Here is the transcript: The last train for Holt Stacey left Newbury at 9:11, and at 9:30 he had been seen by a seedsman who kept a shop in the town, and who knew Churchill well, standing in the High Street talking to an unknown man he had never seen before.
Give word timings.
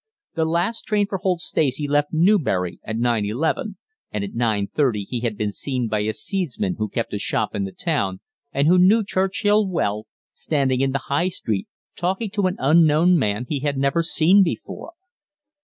The 0.33 0.45
last 0.45 0.87
train 0.87 1.05
for 1.05 1.19
Holt 1.19 1.41
Stacey 1.41 1.87
left 1.87 2.07
Newbury 2.11 2.79
at 2.83 2.95
9:11, 2.95 3.75
and 4.11 4.23
at 4.23 4.31
9:30 4.31 5.05
he 5.07 5.19
had 5.19 5.37
been 5.37 5.51
seen 5.51 5.87
by 5.87 5.99
a 5.99 6.11
seedsman 6.11 6.77
who 6.79 6.89
kept 6.89 7.13
a 7.13 7.19
shop 7.19 7.53
in 7.53 7.65
the 7.65 7.71
town, 7.71 8.19
and 8.51 8.67
who 8.67 8.79
knew 8.79 9.03
Churchill 9.03 9.67
well, 9.69 10.07
standing 10.33 10.81
in 10.81 10.91
the 10.91 11.05
High 11.05 11.27
Street 11.27 11.67
talking 11.95 12.31
to 12.31 12.47
an 12.47 12.55
unknown 12.57 13.15
man 13.19 13.45
he 13.47 13.59
had 13.59 13.77
never 13.77 14.01
seen 14.01 14.41
before. 14.41 14.93